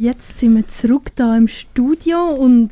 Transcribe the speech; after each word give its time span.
Jetzt 0.00 0.38
sind 0.38 0.56
wir 0.56 0.66
zurück 0.66 1.10
da 1.14 1.36
im 1.36 1.46
Studio 1.46 2.30
und 2.30 2.70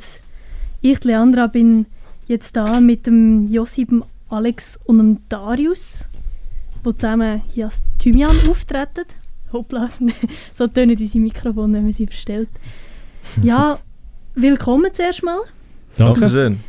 ich, 0.81 1.05
Leandra, 1.05 1.47
bin 1.47 1.85
jetzt 2.27 2.57
da 2.57 2.81
mit 2.81 3.07
dem 3.07 3.53
Josip, 3.53 3.91
Alex 4.31 4.81
und 4.87 4.97
dem 4.97 5.19
Darius, 5.29 6.09
die 6.87 6.95
zusammen 6.95 7.43
hier 7.53 7.67
als 7.67 7.83
Thymian 7.99 8.35
auftreten. 8.49 9.05
Hoppla, 9.53 9.91
so 10.55 10.69
tönen 10.69 10.97
diese 10.97 11.19
Mikrofone, 11.19 11.75
wenn 11.75 11.83
man 11.85 11.93
sie 11.93 12.07
verstellt. 12.07 12.49
Ja, 13.43 13.79
willkommen 14.35 14.91
zuerst 14.95 15.23
mal. 15.23 15.41
Dankeschön. 15.99 16.61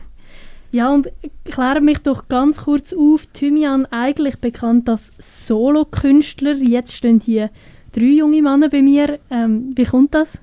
Ja, 0.73 0.91
und 0.93 1.07
kläre 1.45 1.79
mich 1.79 1.99
doch 1.99 2.27
ganz 2.27 2.65
kurz 2.65 2.91
auf. 2.91 3.27
Thymian, 3.27 3.85
eigentlich 3.85 4.39
bekannt 4.39 4.89
als 4.89 5.13
Solokünstler. 5.19 6.55
Jetzt 6.55 6.93
stehen 6.95 7.21
hier 7.21 7.49
drei 7.91 8.17
junge 8.17 8.41
Männer 8.41 8.69
bei 8.69 8.81
mir. 8.81 9.19
Ähm, 9.29 9.73
wie 9.75 9.85
kommt 9.85 10.13
das? 10.13 10.39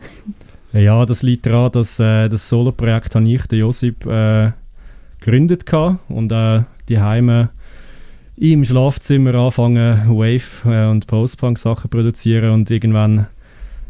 Ja, 0.73 1.07
das 1.07 1.23
liegt 1.23 1.47
daran, 1.47 1.73
dass 1.73 1.99
äh, 1.99 2.29
das 2.29 2.49
Solo-Projekt 2.49 3.15
habe 3.15 3.29
ich, 3.29 3.47
der 3.47 3.59
Josip, 3.59 4.05
äh, 4.07 4.53
gegründet 5.21 5.65
hatte 5.73 5.99
und 6.09 6.31
äh, 6.33 6.63
die 6.89 7.01
Heime 7.01 7.51
im 8.37 8.65
Schlafzimmer 8.65 9.35
anfangen 9.35 10.09
Wave 10.09 10.43
äh, 10.67 10.91
und 10.91 11.07
Post-Punk 11.07 11.59
Sachen 11.59 11.91
produzieren 11.91 12.51
und 12.51 12.71
irgendwann 12.71 13.27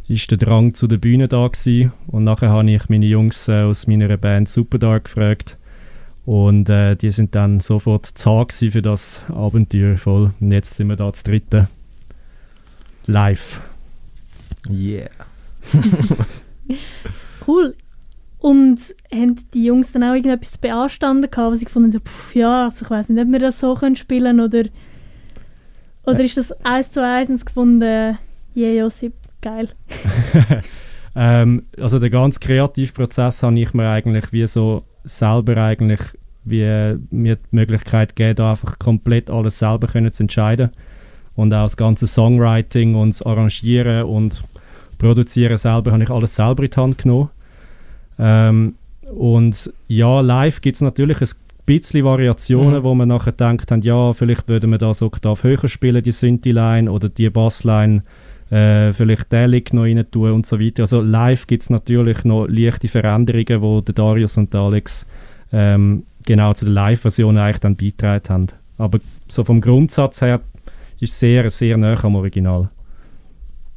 ist 0.08 0.30
der 0.30 0.38
Drang 0.38 0.74
zu 0.74 0.86
der 0.86 0.98
Bühne 0.98 1.26
da 1.26 1.48
gewesen. 1.48 1.92
und 2.06 2.24
nachher 2.24 2.50
habe 2.50 2.70
ich 2.70 2.88
meine 2.88 3.06
Jungs 3.06 3.48
äh, 3.48 3.62
aus 3.62 3.86
meiner 3.86 4.16
Band 4.16 4.48
Superdark 4.48 5.04
gefragt 5.04 5.58
und 6.24 6.70
äh, 6.70 6.94
die 6.94 7.10
sind 7.10 7.34
dann 7.34 7.60
sofort 7.60 8.06
zart 8.06 8.52
für 8.52 8.82
das 8.82 9.20
Abenteuer 9.28 9.98
voll 9.98 10.30
und 10.40 10.52
jetzt 10.52 10.76
sind 10.76 10.88
wir 10.88 10.96
da 10.96 11.12
zu 11.12 11.24
dritten 11.24 11.68
live. 13.06 13.60
Yeah. 14.68 15.10
cool. 17.46 17.74
Und 18.38 18.78
haben 19.12 19.36
die 19.54 19.64
Jungs 19.64 19.92
dann 19.92 20.04
auch 20.04 20.14
irgendetwas 20.14 20.58
beanstanden 20.58 21.30
gehabt, 21.30 21.52
was 21.52 21.58
sie 21.58 21.64
gefunden 21.64 21.92
haben, 21.92 22.04
pff, 22.04 22.34
ja, 22.34 22.64
also 22.64 22.84
ich 22.84 22.90
weiß 22.90 23.08
nicht, 23.08 23.22
ob 23.24 23.32
wir 23.32 23.38
das 23.38 23.58
so 23.58 23.74
können 23.74 23.96
spielen 23.96 24.40
oder 24.40 24.64
oder 26.04 26.20
ist 26.22 26.36
das 26.36 26.52
eins 26.64 26.92
zu 26.92 27.02
eins 27.02 27.44
gefunden, 27.44 28.16
yeah, 28.54 28.70
Josip, 28.70 29.14
geil? 29.42 29.70
ähm, 31.16 31.66
also 31.80 31.98
den 31.98 32.12
ganzen 32.12 32.38
Kreativprozess 32.38 33.42
habe 33.42 33.58
ich 33.58 33.74
mir 33.74 33.88
eigentlich 33.88 34.32
wie 34.32 34.46
so 34.46 34.84
selber 35.02 35.56
eigentlich 35.56 36.00
wie 36.44 36.96
mir 37.10 37.36
die 37.36 37.56
Möglichkeit 37.56 38.14
gegeben, 38.14 38.36
da 38.36 38.52
einfach 38.52 38.78
komplett 38.78 39.30
alles 39.30 39.58
selber 39.58 39.88
können 39.88 40.12
zu 40.12 40.22
entscheiden 40.22 40.70
und 41.36 41.52
auch 41.52 41.64
das 41.64 41.76
ganze 41.76 42.06
Songwriting 42.06 42.94
und 42.94 43.10
das 43.10 43.22
Arrangieren 43.22 44.04
und 44.04 44.42
Produzieren 44.98 45.58
selber 45.58 45.92
habe 45.92 46.02
ich 46.02 46.10
alles 46.10 46.34
selber 46.34 46.64
in 46.64 46.70
die 46.70 46.76
Hand 46.76 46.98
genommen. 46.98 47.28
Ähm, 48.18 48.74
und 49.14 49.72
ja, 49.88 50.20
live 50.20 50.60
gibt 50.62 50.76
es 50.76 50.80
natürlich 50.80 51.20
ein 51.20 51.28
bisschen 51.66 52.04
Variationen, 52.04 52.80
mhm. 52.80 52.82
wo 52.82 52.94
man 52.94 53.08
nachher 53.08 53.32
denkt, 53.32 53.70
haben, 53.70 53.82
ja, 53.82 54.12
vielleicht 54.14 54.48
würden 54.48 54.70
wir 54.70 54.78
das 54.78 55.02
Oktav 55.02 55.44
höher 55.44 55.68
spielen, 55.68 56.02
die 56.02 56.12
Synthi-Line 56.12 56.90
oder 56.90 57.08
die 57.08 57.28
Bassline, 57.28 58.02
äh, 58.50 58.92
vielleicht 58.92 59.32
den 59.32 59.50
Lick 59.50 59.72
noch 59.72 59.82
rein 59.82 60.04
tun 60.10 60.32
und 60.32 60.46
so 60.46 60.58
weiter. 60.58 60.84
Also 60.84 61.00
live 61.00 61.46
gibt 61.46 61.64
es 61.64 61.70
natürlich 61.70 62.24
noch 62.24 62.46
leichte 62.46 62.88
Veränderungen, 62.88 63.60
wo 63.60 63.80
der 63.80 63.94
Darius 63.94 64.36
und 64.36 64.54
der 64.54 64.60
Alex 64.60 65.06
ähm, 65.52 66.04
genau 66.24 66.52
zu 66.54 66.64
der 66.64 66.74
Live-Version 66.74 67.38
eigentlich 67.38 67.58
dann 67.58 67.76
beigetragen 67.76 68.28
haben. 68.28 68.46
Aber 68.78 68.98
so 69.28 69.44
vom 69.44 69.60
Grundsatz 69.60 70.20
her 70.22 70.40
ist 71.00 71.18
sehr, 71.18 71.50
sehr 71.50 71.76
nah 71.76 72.02
am 72.02 72.16
Original. 72.16 72.70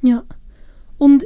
Ja. 0.02 0.24
Und 0.98 1.26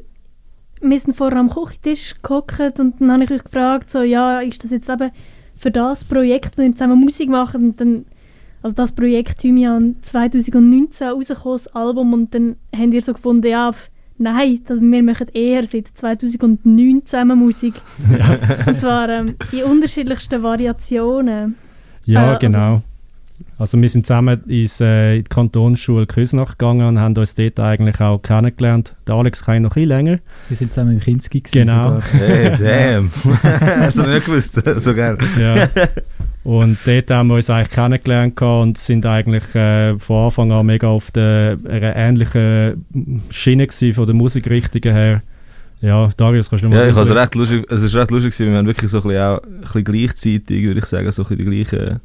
wir 0.82 1.00
sind 1.00 1.16
vorher 1.16 1.40
am 1.40 1.50
Küchentisch 1.50 2.16
gehockt 2.22 2.80
und 2.80 3.00
dann 3.00 3.12
habe 3.12 3.24
ich 3.24 3.32
euch 3.32 3.44
gefragt, 3.44 3.90
so, 3.90 4.02
ja, 4.02 4.42
ist 4.42 4.64
das 4.64 4.72
jetzt 4.72 4.90
eben 4.90 5.12
für 5.56 5.72
das 5.72 6.04
Projekt, 6.04 6.58
wo 6.58 6.62
wir 6.62 6.72
zusammen 6.74 7.00
Musik 7.00 7.30
machen 7.30 7.70
und 7.70 7.82
dann, 7.82 8.06
also 8.62 8.76
das 8.76 8.92
Projekt 8.92 9.40
Thymian 9.40 9.96
2019 10.02 11.08
rausgekommen, 11.08 11.58
das 11.58 11.68
Album, 11.68 12.14
und 12.14 12.36
dann 12.36 12.58
haben 12.76 12.92
ihr 12.92 13.02
so 13.02 13.14
gefunden, 13.14 13.48
ja, 13.48 13.72
nein, 14.18 14.60
wir 14.68 15.04
machen 15.04 15.28
eher 15.34 15.66
seit 15.66 15.88
2009 15.88 17.06
zusammen 17.06 17.40
Musik. 17.40 17.76
Ja. 18.12 18.38
und 18.68 18.80
zwar 18.80 19.10
ähm, 19.10 19.36
in 19.52 19.64
unterschiedlichsten 19.64 20.44
Variationen. 20.44 21.56
Ja, 22.06 22.36
äh, 22.36 22.40
genau. 22.40 22.82
Also, 23.58 23.80
wir 23.80 23.90
sind 23.90 24.06
zusammen 24.06 24.44
ins, 24.48 24.82
äh, 24.82 25.18
in 25.18 25.24
die 25.24 25.30
Kantonsschule 25.30 26.06
Küsnach 26.06 26.58
gegangen 26.58 26.88
und 26.88 27.00
haben 27.00 27.16
uns 27.16 27.36
dort 27.36 27.60
eigentlich 27.60 28.00
auch 28.02 28.20
kennengelernt. 28.20 28.96
Der 29.08 29.16
Alex 29.16 29.46
kann 29.46 29.62
noch 29.62 29.72
ein 29.72 29.74
bisschen 29.74 29.90
länger. 29.90 30.20
Wir 30.50 30.58
sind 30.58 30.74
zusammen 30.74 30.94
im 30.94 31.00
Kinski 31.00 31.42
Genau. 31.52 32.00
Hey, 32.12 32.52
damn. 32.62 33.12
Hast 33.24 33.98
du 33.98 34.04
nicht 34.04 34.26
gewusst? 34.26 34.62
So 34.82 34.94
geil. 34.94 35.18
Ja. 35.40 35.68
Und 36.44 36.78
dort 36.86 37.10
haben 37.10 37.30
wir 37.30 37.36
uns 37.36 37.50
eigentlich 37.50 37.70
kennengelernt 37.70 38.42
und 38.42 38.78
sind 38.78 39.06
eigentlich 39.06 39.56
äh, 39.56 39.98
von 39.98 40.26
Anfang 40.26 40.52
an 40.52 40.66
mega 40.66 40.88
auf 40.90 41.10
der, 41.12 41.58
einer 41.66 41.96
ähnlichen 41.96 42.86
Schiene 43.32 43.66
gewesen, 43.66 43.94
von 43.94 44.06
der 44.06 44.16
Musikrichtung 44.16 44.82
her. 44.92 45.22
Ja, 45.80 46.10
Darius, 46.18 46.50
kannst 46.50 46.66
du 46.66 46.70
mal 46.70 46.80
Ja, 46.80 46.88
ich 46.88 46.98
also 46.98 47.14
recht 47.14 47.36
lustig, 47.36 47.66
es 47.70 47.82
ist 47.82 47.96
recht 47.96 48.12
lustig 48.12 48.34
gewesen, 48.34 48.52
wir 48.52 48.58
haben 48.58 48.68
wirklich 48.68 48.92
so 48.92 48.98
ein 48.98 49.04
bisschen, 49.04 49.22
auch, 49.22 49.42
ein 49.42 49.62
bisschen 49.62 49.84
gleichzeitig, 49.86 50.64
würde 50.64 50.80
ich 50.80 50.86
sagen, 50.86 51.12
so 51.12 51.24
ein 51.24 51.28
bisschen 51.30 51.52
die 51.52 51.64
gleichen 51.64 52.00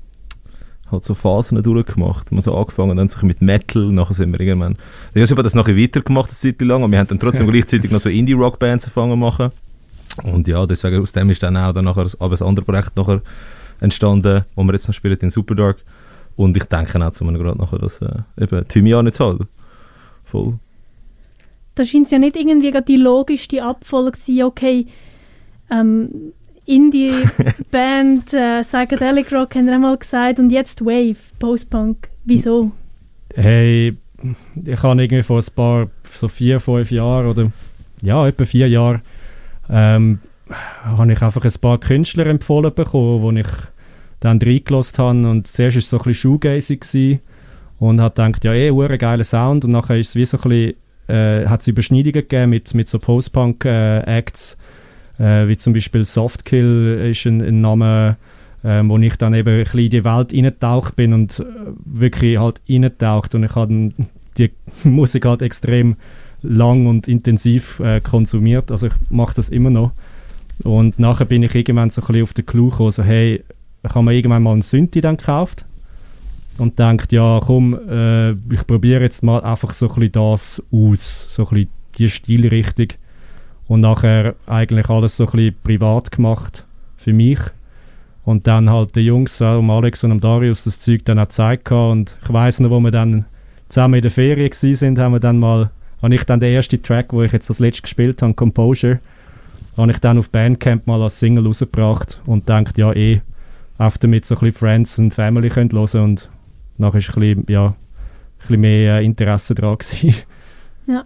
halt 0.90 1.04
so 1.04 1.14
Phasen 1.14 1.62
durchgemacht. 1.62 2.30
Wir 2.30 2.40
so 2.40 2.54
angefangen 2.54 2.96
dann 2.96 3.08
so 3.08 3.24
mit 3.26 3.42
Metal, 3.42 3.82
nachher 3.92 4.14
sind 4.14 4.32
wir 4.32 4.40
irgendwann... 4.40 4.76
Josip 5.14 5.38
hat 5.38 5.46
das 5.46 5.54
nachher 5.54 5.76
weitergemacht, 5.76 6.30
eine 6.30 6.36
Zeit 6.36 6.60
lang, 6.62 6.82
und 6.82 6.90
wir 6.90 6.98
haben 6.98 7.08
dann 7.08 7.20
trotzdem 7.20 7.46
gleichzeitig 7.52 7.90
noch 7.90 8.00
so 8.00 8.08
Indie-Rock-Bands 8.08 8.86
angefangen 8.86 9.12
zu 9.12 9.16
machen. 9.16 9.52
Und 10.24 10.48
ja, 10.48 10.66
deswegen, 10.66 11.02
aus 11.02 11.12
dem 11.12 11.30
ist 11.30 11.42
dann 11.42 11.56
auch 11.56 11.72
dann 11.72 11.84
nachher 11.84 12.06
aber 12.18 12.40
ein 12.40 12.46
anderes 12.46 12.66
Projekt 12.66 12.96
nachher 12.96 13.22
entstanden, 13.80 14.44
wo 14.54 14.64
wir 14.64 14.72
jetzt 14.72 14.88
noch 14.88 14.94
spielen 14.94 15.18
in 15.20 15.30
Superdark. 15.30 15.78
Und 16.36 16.56
ich 16.56 16.64
denke 16.64 17.04
auch 17.04 17.10
zu 17.10 17.24
mir 17.24 17.38
gerade 17.38 17.58
nachher, 17.58 17.78
dass 17.78 18.00
äh, 18.00 18.20
eben 18.40 18.66
Thymian 18.68 19.06
jetzt 19.06 19.20
halt 19.20 19.42
voll. 20.24 20.58
Da 21.74 21.84
scheint 21.84 22.06
es 22.06 22.10
ja 22.10 22.18
nicht 22.18 22.36
irgendwie 22.36 22.72
die 22.86 22.96
logischste 22.96 23.62
Abfolge 23.62 24.18
zu 24.18 24.34
sein, 24.34 24.44
okay, 24.44 24.86
ähm, 25.70 26.32
Indie-Band, 26.68 28.34
äh, 28.34 28.60
Psychedelic 28.62 29.32
Rock 29.32 29.54
haben 29.54 29.66
wir 29.66 29.74
einmal 29.74 29.96
gesagt 29.96 30.38
und 30.38 30.50
jetzt 30.50 30.84
Wave, 30.84 31.16
Post-Punk. 31.38 32.10
Wieso? 32.24 32.72
Hey, 33.34 33.96
ich 34.64 34.82
habe 34.82 35.02
irgendwie 35.02 35.22
vor 35.22 35.38
ein 35.38 35.54
paar, 35.56 35.88
so 36.12 36.28
vier, 36.28 36.60
fünf 36.60 36.90
Jahren 36.90 37.26
oder 37.26 37.50
ja, 38.02 38.26
etwa 38.26 38.44
vier 38.44 38.68
Jahren, 38.68 39.00
ähm, 39.70 40.18
habe 40.84 41.12
ich 41.12 41.22
einfach 41.22 41.44
ein 41.44 41.60
paar 41.60 41.78
Künstler 41.78 42.26
empfohlen 42.26 42.74
bekommen, 42.74 43.34
die 43.34 43.40
ich 43.40 43.48
dann 44.20 44.38
reingelassen 44.38 44.98
habe 44.98 45.30
und 45.30 45.46
zuerst 45.46 45.76
war 45.76 45.78
es 45.78 45.90
so 45.90 45.98
ein 45.98 46.04
bisschen 46.04 46.38
shoegazing 46.40 47.20
und 47.78 48.00
habe 48.00 48.14
gedacht, 48.14 48.44
ja 48.44 48.52
eh, 48.52 48.70
ein 48.70 48.98
geiler 48.98 49.24
Sound 49.24 49.64
und 49.64 49.70
nachher 49.70 49.96
ist 49.96 50.10
es 50.10 50.14
wie 50.16 50.26
so 50.26 50.36
ein 50.36 50.42
bisschen, 50.42 50.74
äh, 51.08 51.46
hat 51.46 51.62
es 51.62 51.68
Überschneidungen 51.68 52.12
gegeben 52.12 52.50
mit, 52.50 52.74
mit 52.74 52.88
so 52.88 52.98
Post-Punk-Acts, 52.98 54.52
äh, 54.52 54.56
äh, 55.18 55.48
wie 55.48 55.56
zum 55.56 55.72
Beispiel 55.72 56.04
Softkill 56.04 57.10
ist 57.10 57.26
ein, 57.26 57.40
ein 57.40 57.60
Name, 57.60 58.16
äh, 58.62 58.82
wo 58.84 58.98
ich 58.98 59.16
dann 59.16 59.34
eben 59.34 59.48
ein 59.48 59.64
bisschen 59.64 59.80
in 59.80 59.90
die 59.90 60.04
Welt 60.04 60.32
eingetaucht 60.32 60.96
bin 60.96 61.12
und 61.12 61.40
äh, 61.40 61.44
wirklich 61.84 62.38
halt 62.38 62.60
eingetaucht. 62.68 63.34
Und 63.34 63.44
ich 63.44 63.54
habe 63.54 63.90
die 64.36 64.50
Musik 64.84 65.24
halt 65.24 65.42
extrem 65.42 65.96
lang 66.42 66.86
und 66.86 67.08
intensiv 67.08 67.80
äh, 67.80 68.00
konsumiert, 68.00 68.70
also 68.70 68.86
ich 68.86 68.92
mache 69.10 69.34
das 69.34 69.48
immer 69.48 69.70
noch. 69.70 69.92
Und 70.64 70.98
nachher 70.98 71.24
bin 71.24 71.42
ich 71.42 71.54
irgendwann 71.54 71.90
so 71.90 72.00
ein 72.00 72.06
bisschen 72.06 72.22
auf 72.22 72.34
den 72.34 72.46
Clou 72.46 72.70
gekommen, 72.70 72.90
so 72.90 73.02
hey, 73.02 73.44
ich 73.82 73.94
habe 73.94 74.04
mir 74.04 74.14
irgendwann 74.14 74.42
mal 74.42 74.52
einen 74.52 74.62
Synthi 74.62 75.00
dann 75.00 75.16
gekauft 75.16 75.64
und 76.58 76.78
denkt 76.78 77.12
ja 77.12 77.40
komm, 77.44 77.78
äh, 77.88 78.32
ich 78.32 78.66
probiere 78.66 79.02
jetzt 79.02 79.22
mal 79.22 79.40
einfach 79.42 79.72
so 79.72 79.88
ein 79.88 79.94
bisschen 79.94 80.12
das 80.12 80.62
aus, 80.72 81.26
so 81.28 81.42
ein 81.44 81.48
bisschen 81.48 81.70
die 81.98 82.10
Stilrichtung 82.10 82.88
und 83.68 83.82
nachher 83.82 84.34
eigentlich 84.46 84.88
alles 84.88 85.16
so 85.16 85.24
ein 85.26 85.30
bisschen 85.30 85.56
privat 85.62 86.10
gemacht 86.10 86.64
für 86.96 87.12
mich. 87.12 87.38
Und 88.24 88.46
dann 88.46 88.68
halt 88.68 88.96
den 88.96 89.04
Jungs, 89.04 89.40
um 89.40 89.70
Alex 89.70 90.04
und 90.04 90.12
um 90.12 90.20
Darius, 90.20 90.64
das 90.64 90.80
Zeug 90.80 91.04
dann 91.04 91.18
auch 91.18 91.28
gezeigt 91.28 91.70
und 91.70 92.16
ich 92.22 92.32
weiß 92.32 92.60
noch, 92.60 92.70
wo 92.70 92.80
wir 92.80 92.90
dann 92.90 93.24
zusammen 93.68 93.94
in 93.94 94.02
der 94.02 94.10
Ferien 94.10 94.52
sind, 94.52 94.98
haben 94.98 95.12
wir 95.12 95.20
dann 95.20 95.38
mal, 95.38 95.70
habe 96.02 96.14
ich 96.14 96.24
dann 96.24 96.40
den 96.40 96.54
ersten 96.54 96.82
Track, 96.82 97.12
wo 97.12 97.22
ich 97.22 97.32
jetzt 97.32 97.48
das 97.48 97.58
letzte 97.58 97.82
gespielt 97.82 98.20
habe, 98.20 98.34
Composure, 98.34 99.00
habe 99.76 99.92
ich 99.92 99.98
dann 99.98 100.18
auf 100.18 100.28
Bandcamp 100.28 100.86
mal 100.86 101.00
als 101.02 101.18
Single 101.18 101.46
rausgebracht 101.46 102.20
und 102.26 102.48
denkt 102.48 102.76
ja 102.76 102.92
eh, 102.92 103.22
einfach 103.78 103.98
damit 103.98 104.26
so 104.26 104.34
ein 104.34 104.40
bisschen 104.40 104.56
Friends 104.56 104.98
und 104.98 105.14
Family 105.14 105.48
können 105.48 105.70
hören 105.72 106.02
und 106.02 106.28
nachher 106.76 106.98
ist 106.98 107.08
ein 107.10 107.20
bisschen, 107.20 107.44
ja, 107.48 107.66
ein 107.66 107.74
bisschen 108.40 108.60
mehr 108.60 108.98
äh, 108.98 109.04
Interesse 109.04 109.54
dran 109.54 109.78
gewesen. 109.78 110.14
Ja. 110.86 111.04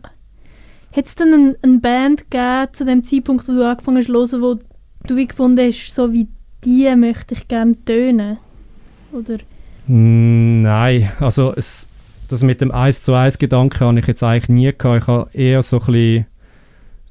Hat 0.94 1.06
es 1.06 1.14
denn 1.14 1.32
eine, 1.32 1.56
eine 1.62 1.78
Band 1.78 2.30
gegeben 2.30 2.68
zu 2.72 2.84
dem 2.84 3.04
Zeitpunkt, 3.04 3.48
wo 3.48 3.52
du 3.52 3.66
angefangen 3.66 3.98
hast 3.98 4.06
zu 4.06 4.12
hören, 4.12 4.42
wo 4.42 4.58
du 5.06 5.16
wie 5.16 5.26
gefunden 5.26 5.66
hast, 5.66 5.94
so 5.94 6.12
wie 6.12 6.28
die 6.64 6.94
möchte 6.96 7.34
ich 7.34 7.48
gerne 7.48 7.76
tönen? 7.84 8.38
Oder? 9.12 9.38
Mm, 9.86 10.62
nein, 10.62 11.10
also 11.18 11.52
es, 11.56 11.86
das 12.28 12.42
mit 12.42 12.60
dem 12.60 12.70
1 12.70 13.02
zu 13.02 13.14
1 13.14 13.38
Gedanken 13.38 13.80
habe 13.80 13.98
ich 13.98 14.06
jetzt 14.06 14.22
eigentlich 14.22 14.48
nie 14.48 14.72
gehabt. 14.76 15.02
Ich 15.02 15.06
habe 15.06 15.30
eher 15.32 15.62
so 15.62 15.80
ein 15.80 15.86
bisschen 15.86 16.26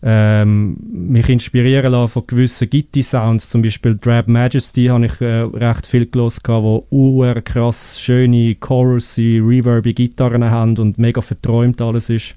ähm, 0.04 0.77
mich 0.92 1.30
inspirieren 1.30 1.92
lassen 1.92 2.12
von 2.12 2.27
gewissen 2.27 2.69
Gitti-Sounds. 2.69 3.50
Zum 3.50 3.62
Beispiel 3.62 3.98
Drab 4.00 4.27
Majesty 4.27 4.86
habe 4.86 5.06
ich 5.06 5.22
äh, 5.22 5.42
recht 5.42 5.86
viel 5.86 6.06
gelesen, 6.06 6.42
wo 6.48 6.86
uhr 6.89 7.42
krass 7.42 8.00
schöne, 8.00 8.56
chorusy, 8.56 9.39
reverby 9.44 9.94
Gitarren 9.94 10.45
haben 10.45 10.77
und 10.77 10.98
mega 10.98 11.22
verträumt 11.22 11.81
alles 11.81 12.10
ist. 12.10 12.36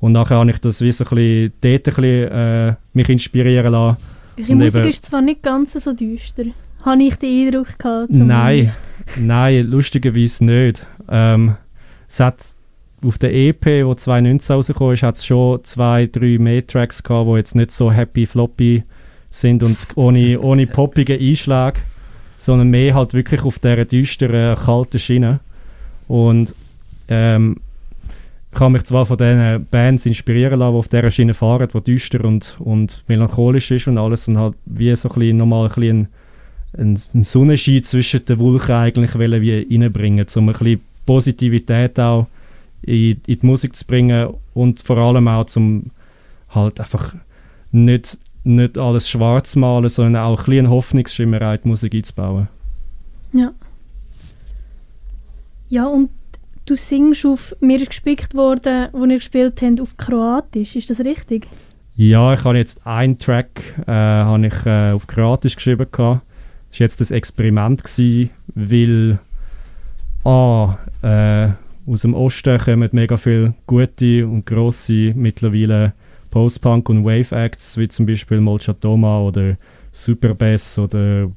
Und 0.00 0.12
nachher 0.12 0.36
habe 0.36 0.50
ich 0.50 0.58
das 0.58 0.80
wie 0.80 0.92
so 0.92 1.04
ein 1.04 1.08
bisschen, 1.10 1.52
dort 1.60 1.88
ein 1.88 2.02
bisschen, 2.02 2.32
äh, 2.32 2.74
mich 2.92 3.08
inspirieren 3.08 3.72
lassen. 3.72 3.96
Ihre 4.36 4.54
Musik 4.54 4.86
ist 4.86 5.06
zwar 5.06 5.20
nicht 5.20 5.42
ganz 5.42 5.72
so 5.72 5.92
düster, 5.92 6.44
habe 6.84 7.02
ich 7.02 7.16
den 7.16 7.48
Eindruck 7.48 7.78
gehabt. 7.78 8.10
Nein, 8.10 8.72
nein, 9.16 9.66
lustigerweise 9.66 10.44
nicht. 10.44 10.86
Ähm, 11.08 11.56
es 12.08 12.20
hat 12.20 12.36
auf 13.04 13.18
der 13.18 13.34
EP, 13.34 13.64
die 13.64 13.96
2019 13.96 14.54
rausgekommen 14.54 14.94
ist, 14.94 15.02
hat 15.02 15.16
es 15.16 15.26
schon 15.26 15.64
zwei, 15.64 16.06
drei 16.06 16.38
mehr 16.38 16.66
Tracks 16.66 17.02
gehabt, 17.02 17.28
die 17.28 17.36
jetzt 17.36 17.54
nicht 17.54 17.70
so 17.70 17.90
happy 17.92 18.26
floppy 18.26 18.84
sind 19.30 19.62
und 19.62 19.76
ohne, 19.94 20.40
ohne 20.40 20.66
poppige 20.66 21.14
Einschläge, 21.14 21.80
sondern 22.38 22.70
mehr 22.70 22.94
halt 22.94 23.14
wirklich 23.14 23.42
auf 23.42 23.58
dieser 23.58 23.84
düsteren, 23.84 24.56
kalten 24.56 24.98
Schiene. 24.98 25.40
Und 26.06 26.54
ähm, 27.08 27.56
ich 28.52 28.60
habe 28.60 28.70
mich 28.70 28.84
zwar 28.84 29.06
von 29.06 29.18
diesen 29.18 29.66
Bands 29.70 30.06
inspirieren 30.06 30.58
lassen, 30.58 30.72
die 30.72 30.78
auf 30.78 30.88
dieser 30.88 31.10
Schiene 31.10 31.34
fahren, 31.34 31.68
die 31.72 31.80
düster 31.80 32.24
und, 32.24 32.56
und 32.58 33.04
melancholisch 33.06 33.70
ist 33.70 33.88
und 33.88 33.98
alles 33.98 34.26
und 34.28 34.38
halt 34.38 34.54
wie 34.64 34.94
so 34.96 35.08
ein 35.08 35.14
bisschen, 35.14 35.36
nochmal 35.36 35.70
ein 35.76 36.08
ein, 36.76 37.00
ein 37.14 37.22
Sonnenschein 37.22 37.82
zwischen 37.82 38.24
den 38.24 38.38
Wolken 38.38 38.74
eigentlich 38.74 39.14
wollen 39.14 39.40
wie 39.42 39.66
reinbringen, 39.70 40.26
um 40.34 40.48
ein 40.48 40.52
bisschen 40.52 40.80
Positivität 41.06 41.98
auch 41.98 42.26
in, 42.82 43.20
in 43.26 43.40
die 43.40 43.46
Musik 43.46 43.74
zu 43.74 43.86
bringen 43.86 44.34
und 44.54 44.82
vor 44.82 44.98
allem 44.98 45.28
auch 45.28 45.46
zum 45.46 45.90
halt 46.50 46.80
einfach 46.80 47.14
nicht, 47.70 48.18
nicht 48.44 48.78
alles 48.78 49.08
schwarz 49.08 49.56
malen, 49.56 49.88
sondern 49.88 50.22
auch 50.22 50.38
ein 50.40 50.44
bisschen 50.44 50.70
Hoffnungsschimmer 50.70 51.54
in 51.54 51.60
die 51.62 51.68
Musik 51.68 51.94
einzubauen. 51.94 52.48
Ja. 53.32 53.52
Ja, 55.70 55.86
und 55.86 56.10
du 56.68 56.76
singst 56.76 57.24
auf 57.24 57.56
«Mir 57.60 57.80
ist 57.80 57.88
gespickt 57.88 58.34
worden», 58.34 58.88
wo 58.92 59.04
ihr 59.04 59.16
gespielt 59.16 59.60
habt, 59.62 59.80
auf 59.80 59.96
Kroatisch. 59.96 60.76
Ist 60.76 60.90
das 60.90 61.00
richtig? 61.00 61.46
Ja, 61.96 62.34
ich 62.34 62.44
habe 62.44 62.58
jetzt 62.58 62.86
einen 62.86 63.18
Track 63.18 63.74
äh, 63.88 64.46
ich, 64.46 64.66
äh, 64.66 64.92
auf 64.92 65.06
Kroatisch 65.06 65.56
geschrieben. 65.56 65.86
Das 65.90 65.98
war 65.98 66.22
jetzt 66.72 67.00
das 67.00 67.10
Experiment, 67.10 67.82
gewesen, 67.82 68.30
weil 68.54 69.18
ah, 70.24 70.78
äh, 71.02 71.48
aus 71.90 72.02
dem 72.02 72.14
Osten 72.14 72.58
kommen 72.58 72.88
mega 72.92 73.16
viele 73.16 73.54
gute 73.66 74.26
und 74.26 74.44
grosse 74.44 75.12
mittlerweile 75.14 75.94
Post-Punk- 76.30 76.90
und 76.90 77.04
Wave-Acts, 77.04 77.78
wie 77.78 77.88
zum 77.88 78.04
Beispiel 78.04 78.40
Molchatoma 78.40 79.20
oder 79.20 79.56
Superbass 79.92 80.78
oder 80.78 81.30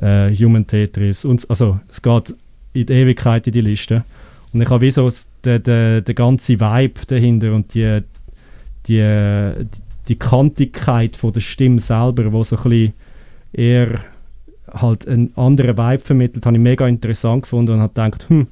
äh, 0.00 0.36
Human 0.36 0.66
Tetris. 0.66 1.24
Und, 1.24 1.48
also 1.48 1.80
es 1.90 2.02
geht 2.02 2.34
in 2.80 2.86
die 2.86 2.92
Ewigkeit 2.92 3.46
in 3.46 3.52
die 3.52 3.60
Liste. 3.60 4.04
Und 4.52 4.62
ich 4.62 4.70
habe 4.70 4.80
wie 4.80 4.90
so 4.90 5.08
den, 5.44 5.62
den, 5.62 6.04
den 6.04 6.14
ganzen 6.14 6.60
Vibe 6.60 7.00
dahinter 7.06 7.52
und 7.52 7.74
die, 7.74 8.02
die, 8.86 9.66
die 10.08 10.16
Kantigkeit 10.16 11.16
von 11.16 11.32
der 11.32 11.40
Stimme 11.40 11.80
selber, 11.80 12.32
wo 12.32 12.42
so 12.44 12.56
ein 12.56 12.62
bisschen 12.62 12.92
eher 13.52 14.00
halt 14.72 15.06
einen 15.06 15.36
anderen 15.36 15.76
Vibe 15.76 16.02
vermittelt, 16.02 16.46
habe 16.46 16.56
ich 16.56 16.62
mega 16.62 16.86
interessant 16.86 17.42
gefunden 17.42 17.72
und 17.72 17.80
habe 17.80 17.92
gedacht, 17.92 18.28
hm, 18.28 18.48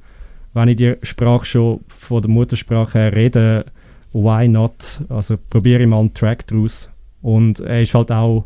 wenn 0.53 0.69
ich 0.69 0.77
die 0.77 0.95
Sprache 1.03 1.45
schon 1.45 1.79
von 1.87 2.21
der 2.21 2.31
Muttersprache 2.31 2.97
her 2.97 3.15
rede, 3.15 3.65
why 4.13 4.47
not? 4.47 5.01
Also 5.09 5.37
probiere 5.49 5.83
ich 5.83 5.87
mal 5.87 5.99
einen 5.99 6.13
Track 6.13 6.47
daraus. 6.47 6.89
Und 7.21 7.59
er 7.59 7.81
ist 7.81 7.93
halt 7.93 8.11
auch 8.11 8.45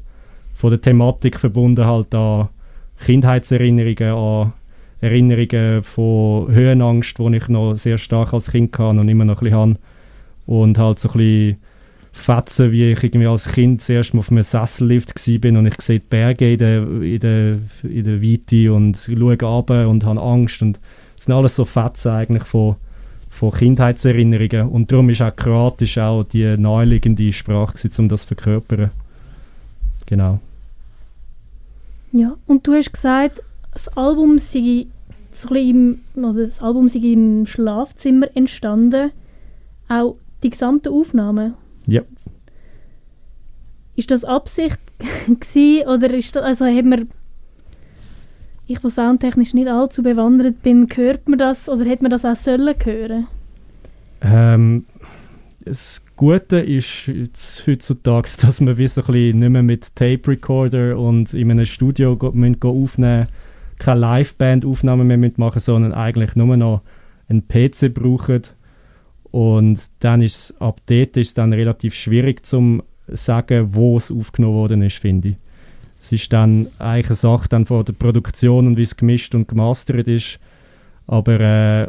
von 0.56 0.70
der 0.70 0.82
Thematik 0.82 1.40
verbunden 1.40 1.86
halt 1.86 2.14
an 2.14 2.50
Kindheitserinnerungen, 3.06 4.14
an 4.14 4.54
Erinnerungen 5.02 5.84
von 5.84 6.54
Höhenangst, 6.54 7.18
die 7.18 7.36
ich 7.36 7.48
noch 7.50 7.76
sehr 7.76 7.98
stark 7.98 8.34
als 8.34 8.52
Kind 8.52 8.78
hatte 8.78 9.00
und 9.00 9.10
immer 9.10 9.26
noch 9.26 9.42
ein 9.42 9.46
bisschen 9.46 9.60
habe. 9.60 9.76
Und 10.46 10.78
halt 10.78 11.00
so 11.00 11.10
ein 11.10 11.18
bisschen 11.18 11.58
Fetzen, 12.14 12.72
wie 12.72 12.92
ich 12.92 13.04
irgendwie 13.04 13.28
als 13.28 13.48
Kind 13.48 13.82
zuerst 13.82 14.14
mal 14.14 14.20
auf 14.20 14.30
einem 14.30 14.44
Sessellift 14.44 15.16
war 15.16 15.60
und 15.60 15.66
ich 15.66 15.82
sehe 15.82 16.00
die 16.00 16.06
Berge 16.08 16.54
in 16.54 16.60
der, 16.60 16.84
in 16.84 17.20
der, 17.20 17.58
in 17.84 18.04
der 18.04 18.22
Weite 18.22 18.74
und 18.74 18.98
schaue 18.98 19.38
runter 19.42 19.88
und 19.88 20.06
habe 20.06 20.22
Angst. 20.22 20.62
Und 20.62 20.80
das 21.16 21.26
sind 21.26 21.34
alles 21.34 21.56
so 21.56 21.66
Fetzen 21.66 22.12
eigentlich 22.12 22.44
von, 22.44 22.76
von 23.30 23.52
Kindheitserinnerungen. 23.52 24.70
Und 24.70 24.92
darum 24.92 25.10
ist 25.10 25.22
auch 25.22 25.36
Kroatisch 25.36 25.98
auch 25.98 26.24
die 26.24 26.58
naheliegende 26.58 27.32
Sprache, 27.32 27.90
um 27.98 28.10
das 28.10 28.22
zu 28.22 28.28
verkörpern. 28.28 28.92
Genau. 30.06 30.40
Ja, 32.12 32.36
und 32.46 32.68
du 32.68 32.74
hast 32.74 32.92
gesagt, 32.92 33.42
das 33.74 33.88
Album 33.90 34.38
sei 34.38 34.88
so 35.34 35.54
im, 35.56 36.00
oder 36.16 36.44
das 36.44 36.62
Album 36.62 36.88
sei 36.90 37.00
im 37.00 37.46
Schlafzimmer 37.46 38.28
entstanden. 38.36 39.12
Auch 39.88 40.18
die 40.44 40.50
gesamte 40.50 40.92
Aufnahme. 40.92 41.54
Ja. 41.86 42.02
Ist 43.96 44.12
das 44.12 44.24
Absicht 44.24 44.80
gewesen, 45.28 45.88
oder 45.88 46.14
ist 46.14 46.36
das, 46.36 46.44
also 46.44 46.66
haben 46.66 46.90
wir 46.90 47.08
ich, 48.68 48.80
der 48.80 48.90
soundtechnisch 48.90 49.54
nicht 49.54 49.68
allzu 49.68 50.02
bewandert 50.02 50.62
bin, 50.62 50.88
hört 50.96 51.28
man 51.28 51.40
das 51.40 51.68
oder 51.68 51.84
hätte 51.86 52.04
man 52.04 52.12
das 52.12 52.24
auch 52.24 52.36
sollen 52.36 52.74
hören? 52.84 53.28
Ähm, 54.22 54.86
das 55.66 56.04
Gute 56.16 56.60
ist 56.60 57.08
jetzt 57.08 57.68
heutzutage, 57.68 58.30
dass 58.42 58.62
man 58.62 58.78
wie 58.78 58.88
so 58.88 59.02
ein 59.02 59.08
bisschen 59.08 59.40
nicht 59.40 59.50
mehr 59.50 59.64
mit 59.64 59.96
Tape 59.96 60.22
Recorder 60.28 60.98
und 60.98 61.34
in 61.34 61.52
einem 61.52 61.66
Studio 61.66 62.18
müssen 62.34 62.62
aufnehmen 62.64 63.28
keine 63.82 64.00
Liveband-Aufnahmen 64.02 65.08
mehr 65.08 65.32
machen 65.38 65.60
sondern 65.60 65.92
eigentlich 65.94 66.36
nur 66.36 66.56
noch 66.56 66.82
einen 67.28 67.48
PC 67.48 67.92
brauchen. 67.94 68.44
Und 69.32 69.90
dann 70.00 70.22
ist 70.22 70.36
es 70.36 70.62
ab 70.62 70.80
dort 70.86 71.18
ist 71.18 71.38
dann 71.38 71.52
relativ 71.52 71.96
schwierig 71.96 72.46
zu 72.46 72.84
sagen, 73.08 73.70
wo 73.74 73.98
es 73.98 74.12
aufgenommen 74.12 74.56
worden 74.56 74.84
ist, 74.84 74.98
finde 74.98 75.30
ich. 75.30 75.36
Es 76.00 76.12
ist 76.12 76.32
dann 76.32 76.68
eigentlich 76.78 77.08
eine 77.08 77.16
Sache 77.16 77.50
dann 77.50 77.66
von 77.66 77.84
der 77.86 77.94
Produktion 77.94 78.68
und 78.68 78.78
wie 78.78 78.84
es 78.84 78.98
gemischt 78.98 79.34
und 79.34 79.48
gemastert 79.48 80.08
ist. 80.08 80.40
Aber 81.08 81.40
äh, 81.40 81.88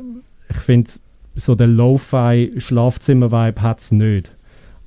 ich 0.48 0.56
finde, 0.56 0.90
so 1.34 1.54
der 1.54 1.66
Lo-Fi-Schlafzimmer-Vibe 1.66 3.60
hat 3.60 3.80
es 3.80 3.92
nicht. 3.92 4.34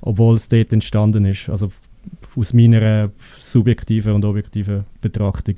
Obwohl 0.00 0.34
es 0.36 0.48
dort 0.48 0.72
entstanden 0.72 1.24
ist. 1.24 1.48
Also 1.48 1.70
aus 2.36 2.52
meiner 2.52 3.10
subjektiven 3.38 4.12
und 4.12 4.24
objektiven 4.24 4.84
Betrachtung 5.00 5.56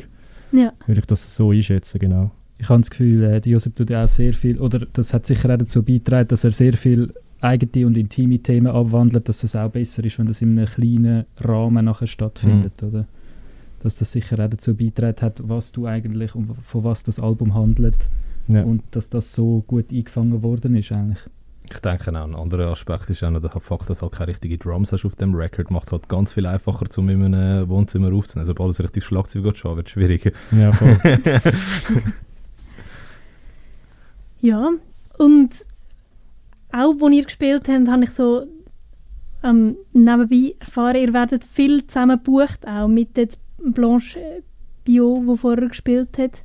ja. 0.52 0.72
würde 0.86 1.00
ich 1.00 1.06
das 1.06 1.34
so 1.34 1.50
einschätzen, 1.50 1.98
genau. 1.98 2.30
Ich 2.58 2.68
habe 2.68 2.80
das 2.80 2.90
Gefühl, 2.90 3.22
äh, 3.24 3.40
Josep 3.48 3.76
tut 3.76 3.90
ja 3.90 4.04
auch 4.04 4.08
sehr 4.08 4.34
viel, 4.34 4.58
oder 4.58 4.80
das 4.92 5.14
hat 5.14 5.26
sicher 5.26 5.52
auch 5.52 5.58
dazu 5.58 5.82
beigetragen, 5.82 6.28
dass 6.28 6.44
er 6.44 6.52
sehr 6.52 6.74
viel 6.74 7.12
eigene 7.40 7.86
und 7.86 7.96
intime 7.96 8.40
Themen 8.40 8.66
abwandelt, 8.66 9.28
dass 9.28 9.44
es 9.44 9.54
auch 9.54 9.70
besser 9.70 10.04
ist, 10.04 10.18
wenn 10.18 10.26
das 10.26 10.42
in 10.42 10.58
einem 10.58 10.66
kleinen 10.66 11.24
Rahmen 11.36 11.84
nachher 11.84 12.08
stattfindet, 12.08 12.82
mhm. 12.82 12.88
oder? 12.88 13.06
dass 13.80 13.96
das 13.96 14.12
sicher 14.12 14.44
auch 14.44 14.50
dazu 14.50 14.74
beitragen 14.74 15.20
hat, 15.22 15.40
was 15.48 15.72
du 15.72 15.86
eigentlich 15.86 16.34
und 16.34 16.54
von 16.62 16.84
was 16.84 17.02
das 17.02 17.20
Album 17.20 17.54
handelt 17.54 18.08
ja. 18.48 18.62
und 18.62 18.82
dass 18.90 19.08
das 19.08 19.34
so 19.34 19.62
gut 19.66 19.92
eingefangen 19.92 20.42
worden 20.42 20.74
ist 20.76 20.92
eigentlich. 20.92 21.20
Ich 21.70 21.80
denke 21.80 22.10
auch, 22.10 22.24
ein 22.24 22.34
anderer 22.34 22.70
Aspekt 22.70 23.10
ist 23.10 23.22
auch 23.22 23.30
noch 23.30 23.40
der 23.40 23.50
Fakt, 23.50 23.90
dass 23.90 23.98
du 23.98 24.02
halt 24.02 24.12
keine 24.12 24.28
richtigen 24.28 24.58
Drums 24.58 24.92
hast 24.92 25.04
auf 25.04 25.16
dem 25.16 25.34
Record, 25.34 25.70
macht 25.70 25.86
es 25.86 25.92
halt 25.92 26.08
ganz 26.08 26.32
viel 26.32 26.46
einfacher, 26.46 26.86
um 26.96 27.08
in 27.08 27.34
einem 27.34 27.68
Wohnzimmer 27.68 28.12
aufzunehmen. 28.12 28.46
Sobald 28.46 28.70
es 28.70 28.82
richtig 28.82 29.04
Schlagzeug 29.04 29.44
geht, 29.44 29.64
wird 29.64 29.86
es 29.86 29.92
schwieriger. 29.92 30.30
Ja, 30.50 30.72
voll. 30.72 30.98
ja, 34.40 34.70
und 35.18 35.66
auch, 36.72 36.94
als 37.02 37.14
ihr 37.14 37.24
gespielt 37.24 37.68
habt, 37.68 37.88
habe 37.88 38.04
ich 38.04 38.10
so 38.10 38.46
ähm, 39.42 39.76
nebenbei 39.92 40.54
erfahren, 40.58 40.96
ihr 40.96 41.12
werdet 41.12 41.44
viel 41.44 41.86
zusammen 41.86 42.18
gebucht, 42.18 42.66
auch 42.66 42.88
mit 42.88 43.16
jetzt 43.16 43.38
Blanche 43.58 44.42
Bio, 44.84 45.24
die 45.26 45.36
vorher 45.36 45.68
gespielt 45.68 46.18
hat. 46.18 46.42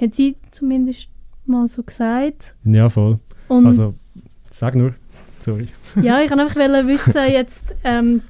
Hat 0.00 0.14
sie 0.14 0.36
zumindest 0.50 1.08
mal 1.46 1.68
so 1.68 1.82
gesagt. 1.82 2.54
Ja, 2.64 2.88
voll. 2.88 3.18
Und 3.48 3.66
also, 3.66 3.94
sag 4.56 4.74
nur. 4.74 4.94
Sorry. 5.40 5.68
ja, 6.02 6.20
ich 6.20 6.28
kann 6.28 6.40
einfach 6.40 6.56
wissen, 6.56 7.30
jetzt, 7.30 7.74
ähm, 7.84 8.22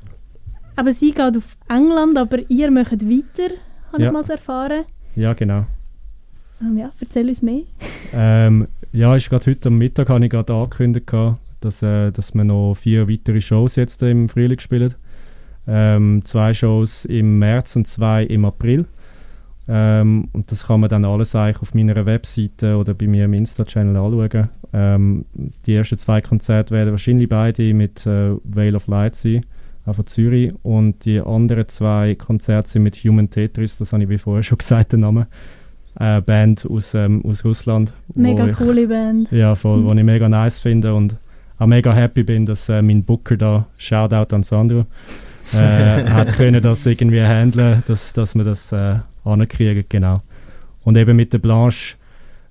aber 0.74 0.92
sie 0.92 1.12
geht 1.12 1.36
auf 1.36 1.56
England, 1.68 2.18
aber 2.18 2.38
ihr 2.50 2.70
möchtet 2.70 3.08
weiter, 3.08 3.54
habe 3.92 4.02
ja. 4.02 4.08
ich 4.08 4.12
mal 4.12 4.28
erfahren. 4.28 4.84
Ja, 5.14 5.32
genau. 5.32 5.66
Ähm, 6.60 6.78
ja, 6.78 6.90
erzähl 7.00 7.28
uns 7.28 7.42
mehr. 7.42 7.62
ähm, 8.12 8.66
ja, 8.92 9.14
ist 9.16 9.30
gerade 9.30 9.46
heute 9.46 9.68
am 9.68 9.78
Mittag 9.78 10.08
habe 10.08 10.24
ich 10.24 10.30
gerade 10.30 10.52
angekündigt, 10.52 11.10
dass, 11.60 11.82
äh, 11.82 12.10
dass 12.10 12.34
wir 12.34 12.44
noch 12.44 12.74
vier 12.74 13.08
weitere 13.08 13.40
Shows 13.40 13.76
jetzt 13.76 14.02
im 14.02 14.28
Frühling 14.28 14.58
spielen. 14.58 14.94
Ähm, 15.68 16.22
zwei 16.24 16.54
Shows 16.54 17.04
im 17.04 17.38
März 17.38 17.76
und 17.76 17.86
zwei 17.86 18.24
im 18.24 18.44
April. 18.44 18.86
Ähm, 19.68 20.28
und 20.32 20.50
das 20.52 20.66
kann 20.68 20.80
man 20.80 20.88
dann 20.90 21.04
alles 21.04 21.34
eigentlich 21.34 21.60
auf 21.62 21.74
meiner 21.74 22.06
Webseite 22.06 22.76
oder 22.76 22.94
bei 22.94 23.06
mir 23.06 23.24
im 23.24 23.34
Insta-Channel 23.34 23.96
anschauen. 23.96 24.48
Ähm, 24.72 25.24
die 25.66 25.74
ersten 25.74 25.96
zwei 25.98 26.20
Konzerte 26.20 26.72
werden 26.74 26.90
wahrscheinlich 26.92 27.28
beide 27.28 27.74
mit 27.74 28.06
äh, 28.06 28.32
Veil 28.44 28.76
of 28.76 28.86
Light 28.86 29.16
sein. 29.16 29.44
auch 29.84 29.94
von 29.94 30.06
Zürich. 30.06 30.52
Und 30.62 31.04
die 31.04 31.20
anderen 31.20 31.66
zwei 31.68 32.14
Konzerte 32.14 32.68
sind 32.70 32.82
mit 32.84 32.96
Human 32.96 33.28
Tetris, 33.30 33.78
das 33.78 33.92
habe 33.92 34.02
ich 34.04 34.08
wie 34.08 34.18
vorher 34.18 34.42
schon 34.44 34.58
gesagt, 34.58 34.92
den 34.92 35.00
Namen. 35.00 35.26
Eine 35.96 36.20
Band 36.22 36.66
aus, 36.70 36.92
ähm, 36.94 37.24
aus 37.24 37.44
Russland. 37.44 37.92
Mega 38.14 38.46
ich, 38.46 38.56
coole 38.56 38.86
Band. 38.86 39.32
Ja, 39.32 39.54
voll, 39.54 39.78
Mhm. 39.80 39.88
wo 39.88 39.94
ich 39.94 40.04
mega 40.04 40.28
nice 40.28 40.58
finde 40.58 40.94
und 40.94 41.16
auch 41.58 41.66
mega 41.66 41.92
happy 41.94 42.22
bin, 42.22 42.44
dass 42.44 42.68
äh, 42.68 42.82
mein 42.82 43.02
Booker 43.02 43.36
da, 43.38 43.66
Shoutout 43.78 44.34
an 44.34 44.42
Sandro, 44.42 44.84
äh, 45.54 45.56
hat 46.10 46.34
können 46.34 46.60
das 46.60 46.84
irgendwie 46.84 47.22
handeln, 47.22 47.82
dass, 47.88 48.12
dass 48.12 48.34
wir 48.34 48.44
das 48.44 48.72
äh, 48.72 48.96
ankriegen, 49.26 49.84
genau. 49.88 50.18
Und 50.82 50.96
eben 50.96 51.16
mit 51.16 51.32
der 51.32 51.38
Blanche 51.38 51.96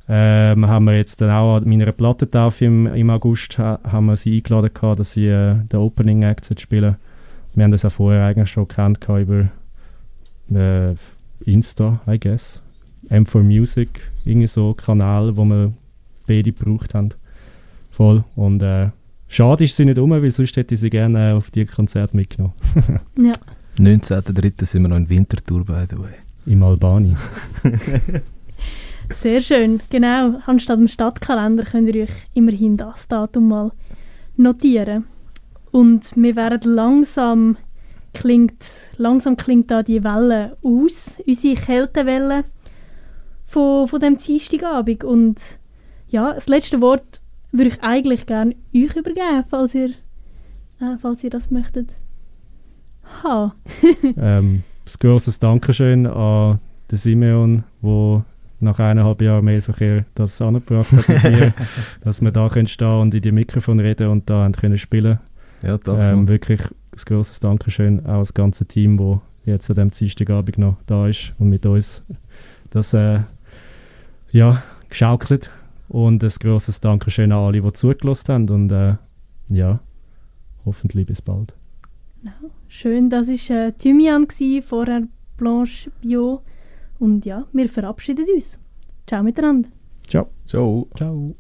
ähm, 0.08 0.68
haben 0.68 0.86
wir 0.86 0.98
jetzt 0.98 1.22
dann 1.22 1.32
auch 1.32 1.58
an 1.58 1.68
meiner 1.68 1.92
Plattentaufe 1.92 2.66
im, 2.66 2.88
im 2.88 3.10
August 3.10 3.58
ha, 3.58 3.80
haben 3.84 4.08
wir 4.08 4.18
sie 4.18 4.38
eingeladen 4.38 4.72
gehabt, 4.74 5.00
dass 5.00 5.14
sie 5.14 5.28
äh, 5.28 5.56
den 5.72 5.80
Opening 5.80 6.24
Act 6.24 6.60
spielen. 6.60 6.98
Wir 7.54 7.64
haben 7.64 7.72
das 7.72 7.86
auch 7.86 7.92
vorher 7.92 8.26
eigentlich 8.26 8.52
schon 8.52 8.68
kennt 8.68 9.02
gehabt 9.02 9.22
über 9.22 9.50
äh, 10.54 10.96
Insta, 11.46 12.02
I 12.08 12.20
guess. 12.20 12.62
M4 13.10 13.44
Music, 13.44 14.02
irgendwie 14.26 14.48
so 14.48 14.74
Kanal, 14.74 15.38
wo 15.38 15.46
wir 15.46 15.74
beide 16.28 16.52
gebraucht 16.52 16.94
haben. 16.94 17.10
Voll. 17.92 18.24
Und 18.36 18.62
äh, 18.62 18.90
schade 19.28 19.64
ist 19.64 19.76
sie 19.76 19.86
nicht 19.86 19.98
um, 19.98 20.10
weil 20.12 20.30
sonst 20.30 20.58
hätte 20.58 20.76
ich 20.76 20.82
sie 20.82 20.90
gerne 20.90 21.32
äh, 21.32 21.34
auf 21.34 21.52
die 21.52 21.66
Konzerte 21.66 22.16
mitgenommen. 22.16 22.54
Ja. 23.18 23.32
19.03. 23.78 24.66
sind 24.66 24.84
wir 24.84 24.90
noch 24.90 24.96
in 24.96 25.10
Winterthur, 25.10 25.66
by 25.66 25.86
the 25.90 26.00
way. 26.00 26.25
Im 26.46 26.64
Albani. 26.64 27.16
Sehr 29.10 29.42
schön, 29.42 29.82
genau. 29.90 30.40
Anstatt 30.46 30.80
dem 30.80 30.88
Stadtkalender 30.88 31.64
könnt 31.64 31.94
ihr 31.94 32.04
euch 32.04 32.28
immerhin 32.34 32.78
das 32.78 33.08
Datum 33.08 33.48
mal 33.48 33.72
notieren. 34.36 35.06
Und 35.72 36.16
wir 36.16 36.36
werden 36.36 36.74
langsam 36.74 37.58
klingt, 38.14 38.64
langsam 38.98 39.38
klingt 39.38 39.70
da 39.72 39.84
die 39.84 40.04
Welle 40.04 40.58
aus, 40.64 41.18
unsere 41.26 41.56
Kältewelle 41.56 42.46
von, 43.46 43.88
von 43.88 44.00
dem 44.00 44.18
Dienstagabend. 44.18 45.04
Und 45.04 45.40
ja, 46.08 46.34
das 46.34 46.48
letzte 46.48 46.82
Wort 46.82 47.22
würde 47.52 47.70
ich 47.70 47.84
eigentlich 47.84 48.26
gerne 48.26 48.56
euch 48.74 48.96
übergeben, 48.96 49.44
falls 49.50 49.76
ihr, 49.76 49.90
äh, 50.80 50.98
falls 51.02 51.24
ihr 51.24 51.30
das 51.30 51.52
möchtet. 51.52 51.90
Ha. 53.24 53.56
ähm, 54.18 54.64
ein 54.86 55.00
grosses 55.00 55.40
Dankeschön 55.40 56.06
an 56.06 56.60
den 56.92 56.98
Simeon, 56.98 57.64
der 57.82 58.26
nach 58.60 58.80
eineinhalb 58.80 59.22
Jahren 59.22 59.46
Mailverkehr 59.46 60.06
das 60.16 60.42
angebracht 60.42 60.92
hat 60.92 61.08
mit 61.08 61.24
mir, 61.24 61.54
dass 62.04 62.22
wir 62.22 62.32
da 62.32 62.50
können 62.50 62.68
stehen 62.68 63.02
und 63.02 63.14
in 63.14 63.22
die 63.22 63.32
Mikrofon 63.32 63.80
reden 63.80 64.10
und 64.10 64.30
da 64.30 64.44
haben 64.44 64.54
können 64.54 64.78
spielen. 64.78 65.20
Ja, 65.62 65.78
doch. 65.78 65.98
Ähm, 66.00 66.28
wirklich 66.28 66.62
ein 66.62 67.02
grosses 67.06 67.40
Dankeschön 67.40 68.06
auch 68.06 68.20
das 68.20 68.34
ganze 68.34 68.66
Team, 68.66 68.98
das 68.98 69.20
jetzt 69.46 69.70
an 69.70 69.76
diesem 69.76 69.92
Dienstagabend 69.92 70.58
noch 70.58 70.78
da 70.86 71.08
ist 71.08 71.34
und 71.40 71.50
mit 71.50 71.66
uns 71.66 72.04
das 72.70 72.94
äh, 72.94 73.22
ja, 74.32 74.62
geschaukelt. 74.90 75.52
Und 75.88 76.24
ein 76.24 76.32
grosses 76.40 76.82
Dankeschön 76.82 77.32
an 77.32 77.40
alle, 77.40 77.62
die 77.62 77.74
zugelassen 77.74 78.34
haben 78.34 78.50
und 78.50 78.72
äh, 78.72 78.96
ja, 79.50 79.80
hoffentlich 80.66 81.06
bis 81.06 81.22
bald. 81.22 81.54
Schön, 82.78 83.10
das 83.10 83.30
war 83.30 83.56
äh, 83.56 83.72
Thymian, 83.72 84.28
gsi, 84.28 84.62
vorher 84.62 85.08
Blanche 85.38 85.90
Bio. 86.02 86.42
Und 87.00 87.26
ja, 87.26 87.48
wir 87.54 87.70
verabschieden 87.70 88.26
uns. 88.36 88.60
Ciao 89.08 89.24
miteinander. 89.24 89.70
Ciao. 90.10 90.28
Ciao. 90.46 90.86
Ciao. 90.98 91.36